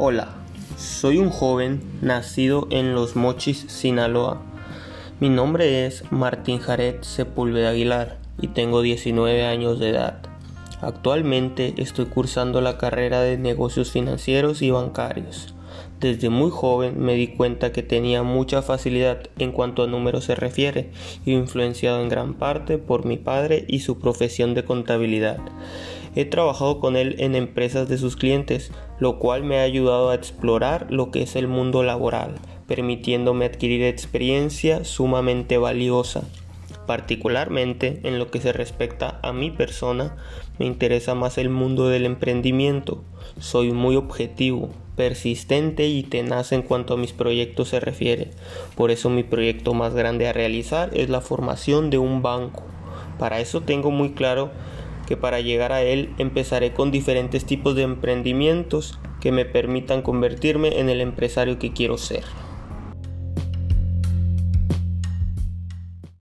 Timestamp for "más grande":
49.74-50.28